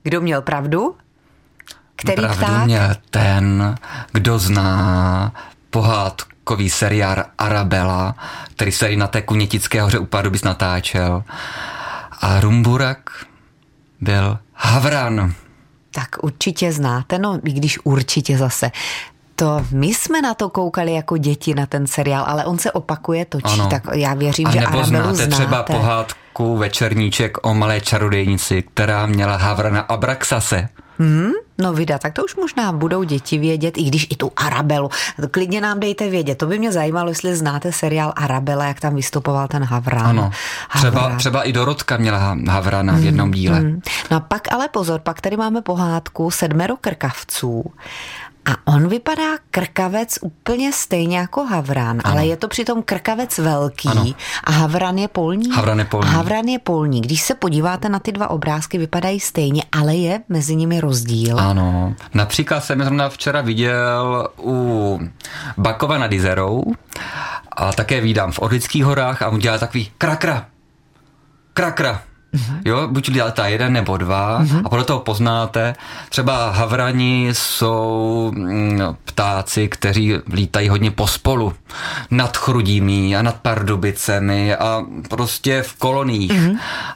[0.02, 0.96] kdo měl pravdu?
[1.96, 2.64] Který Pravdu pták?
[2.64, 3.74] měl ten,
[4.12, 5.32] kdo zná
[5.70, 8.14] pohádkový seriál Arabela,
[8.54, 11.24] který se tady na té Kunětické hoře u Pardubic natáčel.
[12.20, 13.10] A Rumburak
[14.00, 15.34] byl Havran.
[15.90, 18.70] Tak určitě znáte, no i když určitě zase.
[19.36, 23.24] To my jsme na to koukali jako děti na ten seriál, ale on se opakuje,
[23.24, 23.66] točí, Ano.
[23.70, 25.30] tak já věřím, A že nebo Arabelu znáte znáte.
[25.44, 30.68] třeba pohádku Večerníček o malé čarodějnici, která měla Havrana Abraxase.
[30.98, 34.90] Hmm, no vida, tak to už možná budou děti vědět, i když i tu Arabelu.
[35.30, 39.48] Klidně nám dejte vědět, to by mě zajímalo, jestli znáte seriál Arabela, jak tam vystupoval
[39.48, 40.06] ten Havran.
[40.06, 40.30] Ano,
[40.76, 41.18] třeba, Havran.
[41.18, 43.58] třeba i Dorotka měla Ha- Havrana v jednom díle.
[43.58, 43.80] Hmm.
[44.10, 47.64] No a pak ale pozor, pak tady máme pohádku Sedmero krkavců.
[48.46, 52.12] A on vypadá krkavec úplně stejně jako Havran, ano.
[52.14, 54.06] ale je to přitom krkavec velký Ano.
[54.44, 55.50] a Havran je polní.
[55.50, 56.08] Havran je polní.
[56.08, 57.00] A Havran je polní.
[57.00, 61.40] Když se podíváte na ty dva obrázky, vypadají stejně, ale je mezi nimi rozdíl.
[61.40, 61.94] Ano.
[62.14, 65.00] Například jsem zrovna včera viděl u
[65.58, 66.62] Bakova nad Izerou
[67.52, 70.46] a také vídám v Orlických horách a on dělá takový krakra.
[71.54, 72.02] Krakra.
[72.64, 75.74] Jo, buď létá jeden nebo dva a podle toho poznáte.
[76.08, 81.52] Třeba havrani jsou mm, ptáci, kteří lítají hodně pospolu.
[82.10, 86.32] Nad Chrudímí a nad Pardubicemi a prostě v koloních.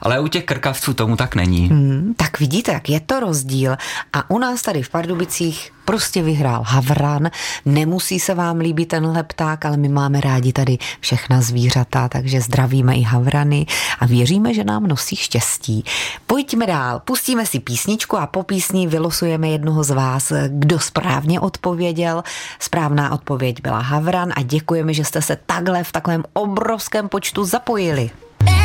[0.01, 1.67] Ale u těch krkavců tomu tak není.
[1.67, 3.75] Hmm, tak vidíte, jak je to rozdíl.
[4.13, 7.29] A u nás tady v Pardubicích prostě vyhrál Havran.
[7.65, 12.95] Nemusí se vám líbit tenhle pták, ale my máme rádi tady všechna zvířata, takže zdravíme
[12.95, 13.65] i Havrany
[13.99, 15.83] a věříme, že nám nosí štěstí.
[16.27, 22.23] Pojďme dál, pustíme si písničku a po písni vylosujeme jednoho z vás, kdo správně odpověděl.
[22.59, 28.09] Správná odpověď byla Havran a děkujeme, že jste se takhle v takovém obrovském počtu zapojili.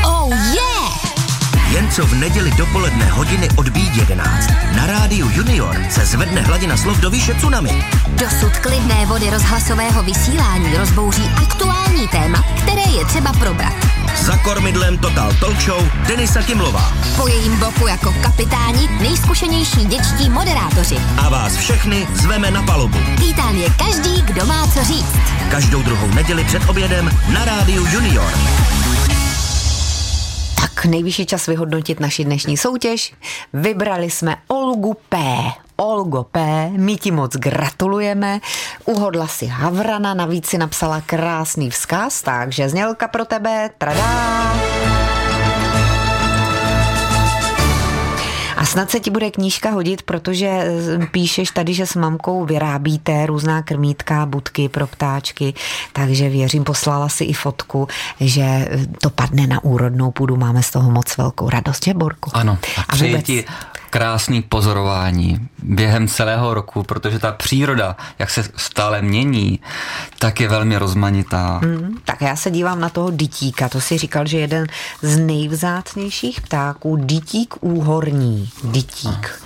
[0.04, 0.85] Oh yeah!
[1.76, 4.48] Jen co v neděli dopoledne hodiny odbíjí 11.
[4.76, 7.84] Na rádiu Junior se zvedne hladina slov do výše tsunami.
[8.08, 13.72] Dosud klidné vody rozhlasového vysílání rozbouří aktuální téma, které je třeba probrat.
[14.20, 16.92] Za kormidlem Total Talk Show Denisa Kimlová.
[17.16, 20.96] Po jejím boku jako kapitáni nejzkušenější dětští moderátoři.
[21.18, 22.98] A vás všechny zveme na palubu.
[23.18, 25.16] Vítán je každý, kdo má co říct.
[25.50, 28.32] Každou druhou neděli před obědem na rádiu Junior.
[30.76, 33.14] Tak nejvyšší čas vyhodnotit naši dnešní soutěž.
[33.52, 35.18] Vybrali jsme Olgu P.
[35.76, 36.70] Olgo P.
[36.76, 38.40] My ti moc gratulujeme.
[38.84, 43.70] Uhodla si Havrana, navíc si napsala krásný vzkaz, takže znělka pro tebe.
[43.78, 44.95] Tradá!
[48.66, 53.62] Snad se ti bude knížka hodit, protože eh, píšeš tady, že s mamkou vyrábíte různá
[53.62, 55.54] krmítka, budky pro ptáčky,
[55.92, 57.88] takže věřím, poslala si i fotku,
[58.20, 58.68] že eh,
[59.02, 60.36] to padne na úrodnou půdu.
[60.36, 62.30] Máme z toho moc velkou radost, že Borku?
[62.34, 63.44] Ano, a A přeji vůbec- ti
[63.96, 69.60] krásný pozorování během celého roku, protože ta příroda, jak se stále mění,
[70.18, 71.60] tak je velmi rozmanitá.
[71.62, 73.68] Hmm, tak já se dívám na toho dytíka.
[73.68, 74.66] To si říkal, že jeden
[75.02, 78.50] z nejvzácnějších ptáků, dytík úhorní.
[78.64, 79.42] Dytík.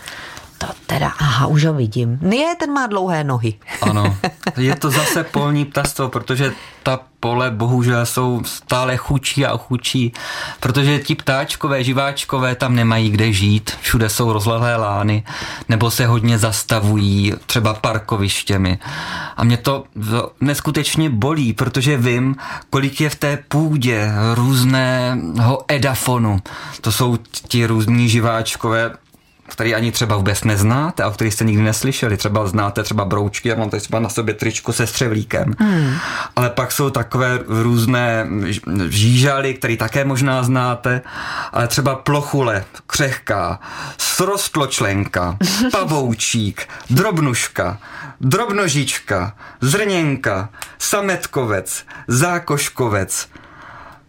[0.58, 2.18] To teda, aha, už ho vidím.
[2.32, 3.54] Je, ten má dlouhé nohy.
[3.82, 4.16] Ano,
[4.56, 10.12] je to zase polní ptastvo, protože ta pole bohužel jsou stále chučí a chučí,
[10.60, 15.24] protože ti ptáčkové, živáčkové tam nemají kde žít, všude jsou rozlehlé lány,
[15.68, 18.78] nebo se hodně zastavují třeba parkovištěmi.
[19.36, 19.84] A mě to
[20.40, 22.36] neskutečně bolí, protože vím,
[22.70, 26.40] kolik je v té půdě různého edafonu.
[26.80, 27.16] To jsou
[27.48, 28.90] ti různí živáčkové
[29.50, 32.16] který ani třeba vůbec neznáte a o kterých jste nikdy neslyšeli.
[32.16, 35.54] Třeba znáte třeba broučky, já mám tady třeba na sobě tričko se střevlíkem.
[35.58, 35.94] Hmm.
[36.36, 38.26] Ale pak jsou takové různé
[38.88, 41.02] žížaly, které také možná znáte,
[41.52, 43.60] ale třeba plochule, křehká,
[43.98, 45.36] srostločlenka,
[45.72, 47.78] pavoučík, drobnuška,
[48.20, 53.28] drobnožička, zrněnka, sametkovec, zákoškovec,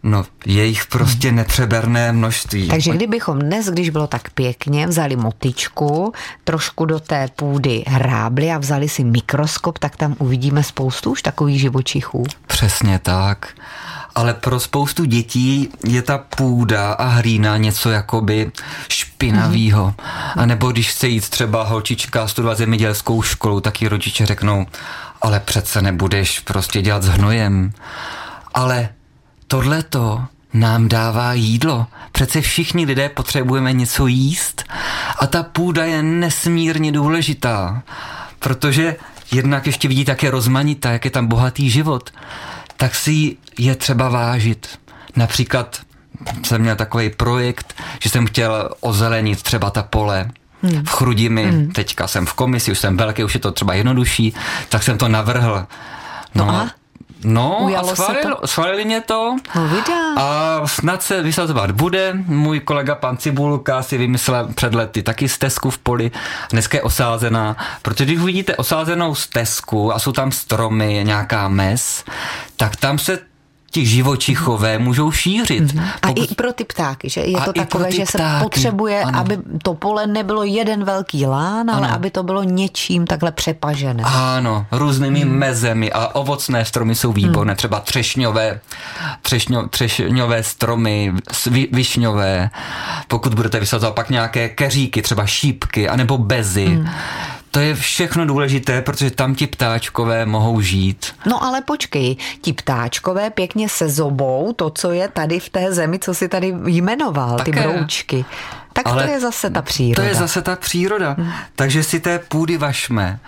[0.03, 2.67] No, je jich prostě nepřeberné množství.
[2.67, 8.57] Takže kdybychom dnes, když bylo tak pěkně, vzali motičku, trošku do té půdy hrábli a
[8.57, 12.23] vzali si mikroskop, tak tam uvidíme spoustu už takových živočichů.
[12.47, 13.47] Přesně tak.
[14.15, 18.51] Ale pro spoustu dětí je ta půda a hlína něco jakoby
[18.89, 19.93] špinavýho.
[20.35, 24.65] A nebo když chce jít třeba holčička studovat zemědělskou školu, tak jí rodiče řeknou,
[25.21, 27.71] ale přece nebudeš prostě dělat s hnojem.
[28.53, 28.89] Ale
[29.51, 31.87] tohleto nám dává jídlo.
[32.11, 34.63] Přece všichni lidé potřebujeme něco jíst
[35.19, 37.83] a ta půda je nesmírně důležitá,
[38.39, 38.95] protože
[39.31, 42.09] jednak ještě vidí, jak je rozmanitá, jak je tam bohatý život,
[42.77, 44.79] tak si je třeba vážit.
[45.15, 45.81] Například
[46.43, 50.31] jsem měl takový projekt, že jsem chtěl ozelenit třeba ta pole,
[50.63, 50.85] Hmm.
[50.85, 51.71] v Chrudimi, hmm.
[51.71, 54.33] teďka jsem v komisi, už jsem velký, už je to třeba jednodušší,
[54.69, 55.65] tak jsem to navrhl.
[56.35, 56.69] No, no a?
[57.23, 58.47] No, Ujalo a schválil, to?
[58.47, 59.69] schválili mě to no,
[60.17, 62.13] a snad se vysazovat bude.
[62.13, 66.11] Můj kolega pan Cibulka si vymyslel před lety taky stezku v poli,
[66.51, 72.03] dneska je osázená, protože když uvidíte osázenou stezku a jsou tam stromy, nějaká mes,
[72.57, 73.30] tak tam se
[73.71, 75.63] ti živočichové můžou šířit.
[75.63, 75.89] Mm-hmm.
[76.01, 76.31] A Pokud...
[76.31, 78.11] i pro ty ptáky, že je to takové, že ptáky.
[78.11, 79.19] se potřebuje, ano.
[79.19, 81.95] aby to pole nebylo jeden velký lán, ale ano.
[81.95, 84.03] aby to bylo něčím takhle přepažené.
[84.05, 85.31] Ano, různými mm.
[85.31, 87.57] mezemi a ovocné stromy jsou výborné, mm.
[87.57, 88.59] třeba třešňové,
[89.21, 91.13] třešňo, třešňové stromy,
[91.71, 92.49] višňové,
[93.07, 96.67] pokud budete vysazovat pak nějaké keříky, třeba šípky, anebo bezy.
[96.67, 96.89] Mm.
[97.51, 101.15] To je všechno důležité, protože tam ti ptáčkové mohou žít.
[101.25, 105.99] No ale počkej, ti ptáčkové pěkně se zobou, to, co je tady v té zemi,
[105.99, 107.51] co si tady jmenoval, Také.
[107.51, 108.25] ty broučky.
[108.73, 110.03] Tak ale to je zase ta příroda.
[110.03, 111.15] To je zase ta příroda.
[111.19, 111.31] Hmm.
[111.55, 113.19] Takže si té půdy vašme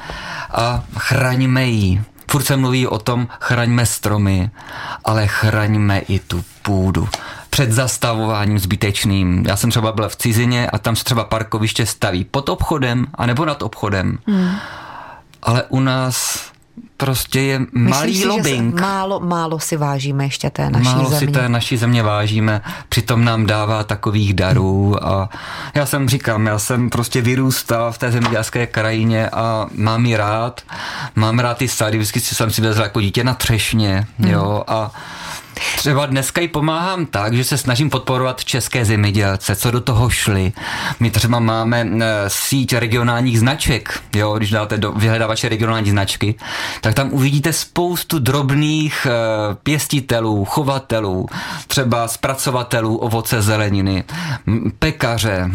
[0.52, 2.04] a chraňme ji.
[2.32, 4.52] Furt se mluví o tom, chraňme stromy,
[5.06, 7.10] ale chraňme i tu půdu
[7.54, 9.44] před zastavováním zbytečným.
[9.48, 13.26] Já jsem třeba byl v cizině a tam se třeba parkoviště staví pod obchodem a
[13.26, 14.18] nebo nad obchodem.
[14.28, 14.56] Hmm.
[15.44, 16.46] Ale u nás
[16.98, 18.76] prostě je malý Myslíš lobbying.
[18.76, 21.20] Si, málo, málo si vážíme ještě té naší málo země.
[21.20, 25.30] si té naší země vážíme, přitom nám dává takových darů a
[25.74, 30.62] já jsem říkám, já jsem prostě vyrůstal v té zemědělské krajině a mám ji rád,
[31.16, 34.32] mám rád ty sady, vždycky jsem si vezl jako dítě na třešně, hmm.
[34.32, 34.92] jo, a
[35.76, 40.54] Třeba dneska i pomáhám tak, že se snažím podporovat české zemědělce, co do toho šli.
[41.00, 46.36] My třeba máme eh, síť regionálních značek, jo, když dáte do vyhledávače regionální značky,
[46.82, 51.28] tak tam uvidíte spoustu drobných eh, pěstitelů, chovatelů,
[51.68, 54.04] třeba zpracovatelů ovoce, zeleniny,
[54.80, 55.50] pekaře,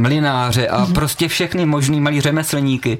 [0.00, 0.92] mlináře a mm-hmm.
[0.92, 2.98] prostě všechny možný malí řemeslníky.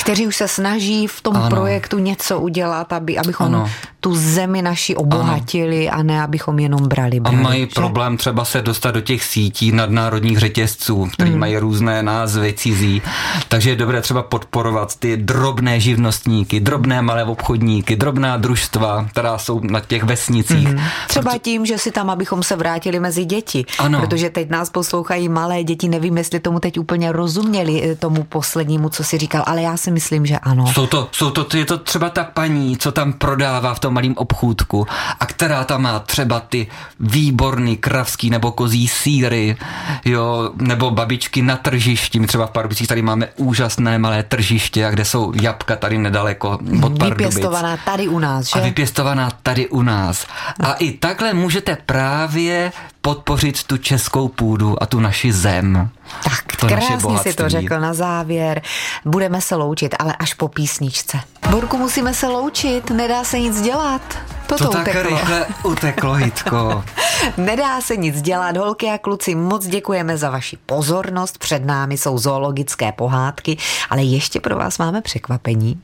[0.00, 1.50] Kteří už se snaží v tom ano.
[1.50, 3.70] projektu něco udělat, aby, abychom ano.
[4.00, 7.20] tu zemi naši obohatili platili a ne, abychom jenom brali.
[7.20, 7.66] brali a mají že?
[7.74, 11.40] problém třeba se dostat do těch sítí nadnárodních řetězců, který hmm.
[11.40, 13.02] mají různé názvy cizí.
[13.48, 19.60] Takže je dobré třeba podporovat ty drobné živnostníky, drobné malé obchodníky, drobná družstva, která jsou
[19.60, 20.68] na těch vesnicích.
[20.68, 20.80] Hmm.
[21.08, 21.38] Třeba Proto...
[21.38, 23.64] tím, že si tam, abychom se vrátili mezi děti.
[23.78, 24.00] Ano.
[24.00, 28.88] Protože teď nás poslouchají malé děti, nevím, jestli tomu teď úplně rozuměli, eh, tomu poslednímu,
[28.88, 30.66] co si říkal, ale já si myslím, že ano.
[30.72, 34.14] Jsou to, jsou to, je to třeba ta paní, co tam prodává v tom malém
[34.16, 34.86] obchůdku
[35.20, 36.66] a která tam má třeba ty
[37.00, 39.56] výborný kravský nebo kozí síry,
[40.04, 42.20] jo, nebo babičky na tržišti.
[42.20, 46.98] My třeba v Pardubicích tady máme úžasné malé tržiště, kde jsou jabka tady nedaleko od
[46.98, 47.26] Pardubic.
[47.26, 48.60] Vypěstovaná tady u nás, že?
[48.60, 50.26] A vypěstovaná tady u nás.
[50.60, 55.90] A i takhle můžete právě podpořit tu českou půdu a tu naši zem.
[56.24, 58.62] Tak, to krásně si to řekl na závěr.
[59.04, 61.20] Budeme se loučit, ale až po písničce.
[61.50, 64.02] Borku, musíme se loučit, nedá se nic dělat.
[64.46, 65.10] Toto to tak uteklo.
[65.10, 66.84] rychle uteklo, Hitko.
[67.36, 71.38] Nedá se nic dělat, holky a kluci, moc děkujeme za vaši pozornost.
[71.38, 73.56] Před námi jsou zoologické pohádky,
[73.90, 75.82] ale ještě pro vás máme překvapení.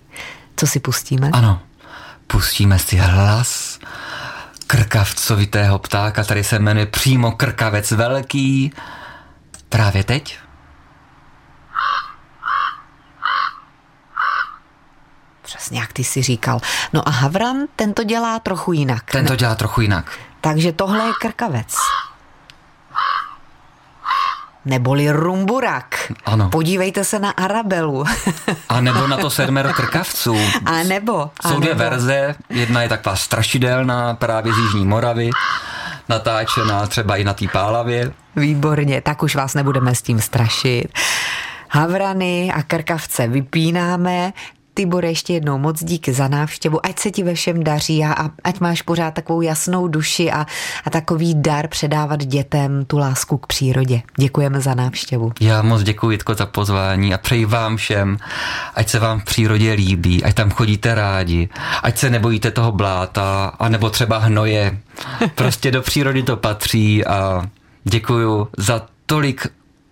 [0.56, 1.30] Co si pustíme?
[1.32, 1.60] Ano,
[2.26, 3.78] pustíme si hlas
[4.66, 8.72] krkavcovitého ptáka, tady se jmenuje přímo krkavec velký.
[9.72, 10.38] Právě teď
[15.42, 16.60] Přesně jak ty si říkal.
[16.92, 19.10] No a Havran, ten to dělá trochu jinak.
[19.12, 20.18] Ten to dělá trochu jinak.
[20.40, 21.74] Takže tohle je krkavec.
[24.64, 26.12] Neboli rumburak.
[26.24, 26.50] Ano.
[26.50, 28.04] Podívejte se na Arabelu.
[28.68, 30.36] a nebo na to sedmero krkavců.
[30.64, 31.30] A nebo.
[31.46, 32.34] Jsou dvě verze.
[32.48, 35.30] Jedna je taková strašidelná, právě z Jižní Moravy
[36.08, 38.12] natáčená třeba i na té pálavě.
[38.36, 40.88] Výborně, tak už vás nebudeme s tím strašit.
[41.70, 44.32] Havrany a krkavce vypínáme,
[44.74, 48.30] Tibor, ještě jednou moc díky za návštěvu, ať se ti ve všem daří a, a
[48.44, 50.46] ať máš pořád takovou jasnou duši a,
[50.84, 54.02] a takový dar předávat dětem tu lásku k přírodě.
[54.16, 55.32] Děkujeme za návštěvu.
[55.40, 58.18] Já moc děkuji Jitko za pozvání a přeji vám všem,
[58.74, 61.48] ať se vám v přírodě líbí, ať tam chodíte rádi,
[61.82, 64.78] ať se nebojíte toho bláta, anebo třeba hnoje.
[65.34, 67.42] Prostě do přírody to patří a
[67.84, 69.46] děkuji za tolik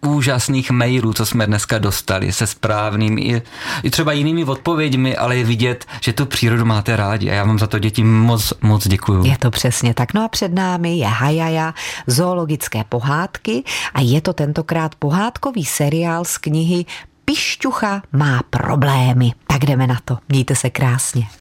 [0.07, 3.43] úžasných mailů, co jsme dneska dostali, se správnými i,
[3.83, 7.59] i třeba jinými odpověďmi, ale je vidět, že tu přírodu máte rádi a já vám
[7.59, 9.25] za to děti moc, moc děkuju.
[9.25, 10.15] Je to přesně tak.
[10.15, 11.75] No a před námi je Hajaja,
[12.07, 16.85] zoologické pohádky a je to tentokrát pohádkový seriál z knihy
[17.25, 19.33] Pišťucha má problémy.
[19.47, 20.19] Tak jdeme na to.
[20.29, 21.27] Mějte se krásně.